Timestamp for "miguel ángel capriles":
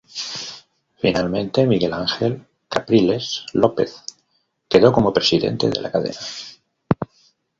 1.67-3.45